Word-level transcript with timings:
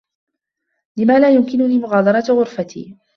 لم 0.97 1.11
لا 1.11 1.29
يمكنني 1.29 1.77
مغادرة 1.79 2.23
غرفتي؟ 2.29 2.97